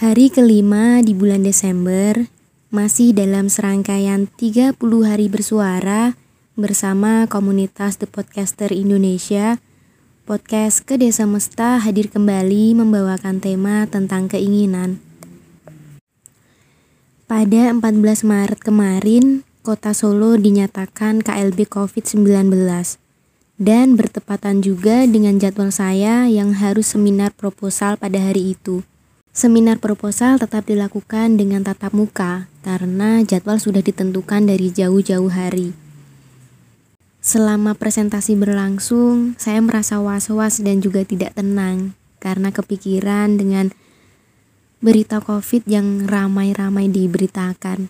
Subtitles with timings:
[0.00, 2.24] Hari kelima di bulan Desember,
[2.72, 6.16] masih dalam serangkaian 30 hari bersuara
[6.56, 9.60] bersama komunitas The Podcaster Indonesia,
[10.24, 15.04] podcast ke Desa Mesta hadir kembali membawakan tema tentang keinginan.
[17.28, 22.48] Pada 14 Maret kemarin, kota Solo dinyatakan KLB COVID-19
[23.60, 28.80] dan bertepatan juga dengan jadwal saya yang harus seminar proposal pada hari itu.
[29.30, 35.70] Seminar proposal tetap dilakukan dengan tatap muka karena jadwal sudah ditentukan dari jauh-jauh hari.
[37.22, 43.70] Selama presentasi berlangsung, saya merasa was-was dan juga tidak tenang karena kepikiran dengan
[44.82, 47.86] berita COVID yang ramai-ramai diberitakan.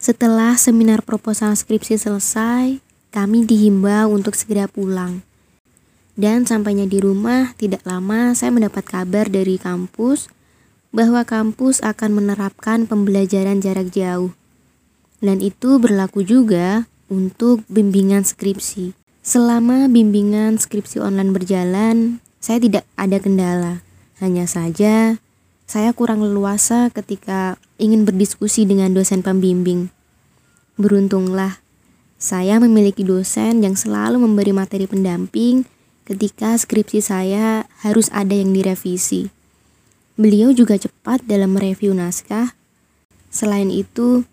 [0.00, 2.80] Setelah seminar proposal skripsi selesai,
[3.12, 5.20] kami dihimbau untuk segera pulang.
[6.16, 10.32] Dan sampainya di rumah, tidak lama saya mendapat kabar dari kampus
[10.92, 14.36] bahwa kampus akan menerapkan pembelajaran jarak jauh.
[15.24, 18.92] Dan itu berlaku juga untuk bimbingan skripsi.
[19.24, 21.96] Selama bimbingan skripsi online berjalan,
[22.42, 23.74] saya tidak ada kendala.
[24.20, 25.16] Hanya saja,
[25.64, 29.88] saya kurang leluasa ketika ingin berdiskusi dengan dosen pembimbing.
[30.76, 31.62] Beruntunglah,
[32.18, 35.64] saya memiliki dosen yang selalu memberi materi pendamping
[36.02, 39.30] ketika skripsi saya harus ada yang direvisi.
[40.12, 42.52] Beliau juga cepat dalam mereview naskah.
[43.32, 44.28] Selain itu,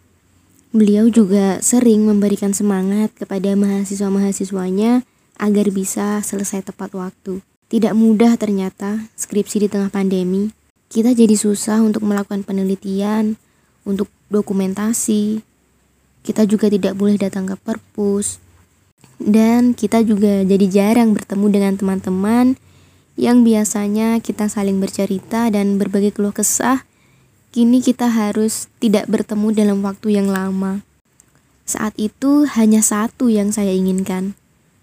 [0.76, 5.08] beliau juga sering memberikan semangat kepada mahasiswa-mahasiswanya
[5.40, 7.40] agar bisa selesai tepat waktu.
[7.72, 10.52] Tidak mudah ternyata skripsi di tengah pandemi.
[10.92, 13.40] Kita jadi susah untuk melakukan penelitian,
[13.88, 15.40] untuk dokumentasi.
[16.28, 18.44] Kita juga tidak boleh datang ke perpus.
[19.16, 22.60] Dan kita juga jadi jarang bertemu dengan teman-teman
[23.20, 26.88] yang biasanya kita saling bercerita dan berbagi keluh kesah,
[27.52, 30.88] kini kita harus tidak bertemu dalam waktu yang lama.
[31.68, 34.40] Saat itu hanya satu yang saya inginkan.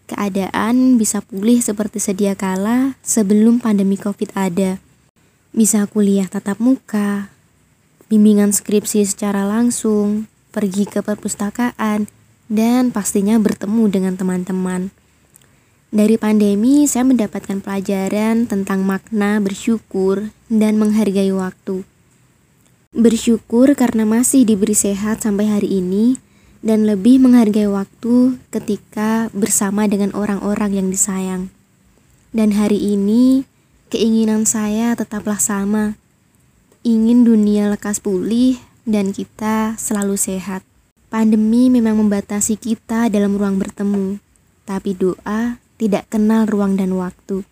[0.07, 4.79] Keadaan bisa pulih seperti sedia kala sebelum pandemi Covid ada.
[5.57, 7.33] Bisa kuliah tatap muka,
[8.13, 12.07] bimbingan skripsi secara langsung, pergi ke perpustakaan,
[12.53, 14.93] dan pastinya bertemu dengan teman-teman.
[15.97, 21.89] Dari pandemi, saya mendapatkan pelajaran tentang makna bersyukur dan menghargai waktu.
[22.93, 26.21] Bersyukur karena masih diberi sehat sampai hari ini,
[26.61, 31.49] dan lebih menghargai waktu ketika bersama dengan orang-orang yang disayang.
[32.29, 33.49] Dan hari ini,
[33.89, 35.97] keinginan saya tetaplah sama:
[36.85, 40.61] ingin dunia lekas pulih dan kita selalu sehat.
[41.09, 44.21] Pandemi memang membatasi kita dalam ruang bertemu,
[44.69, 47.45] tapi doa tidak kenal ruang dan waktu.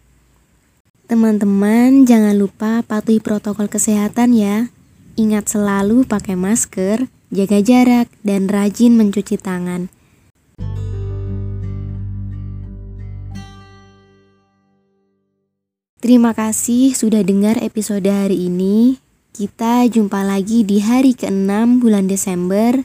[1.04, 4.72] Teman-teman, jangan lupa patuhi protokol kesehatan ya.
[5.20, 9.92] Ingat selalu pakai masker, jaga jarak, dan rajin mencuci tangan.
[16.00, 19.00] Terima kasih sudah dengar episode hari ini.
[19.32, 22.80] Kita jumpa lagi di hari ke-6 bulan Desember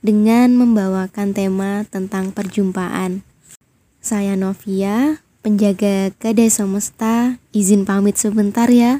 [0.00, 3.31] dengan membawakan tema tentang perjumpaan.
[4.02, 8.98] Saya Novia, penjaga kedai semesta, izin pamit sebentar ya.